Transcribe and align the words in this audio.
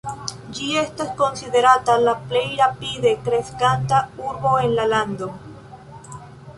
Ĝi 0.57 0.69
estas 0.83 1.11
konsiderata 1.19 1.99
la 2.07 2.15
plej 2.33 2.47
rapide 2.63 3.13
kreskanta 3.29 4.03
urbo 4.31 4.59
en 4.67 4.77
la 4.81 4.91
lando. 4.97 5.33